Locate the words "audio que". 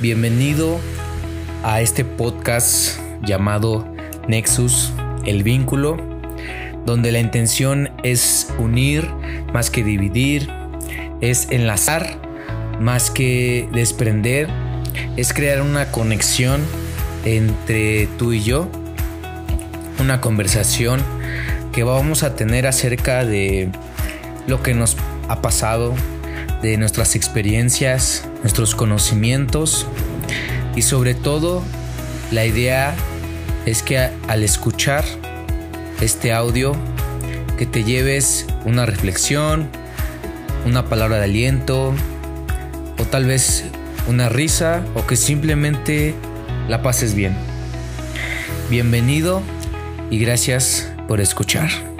36.32-37.66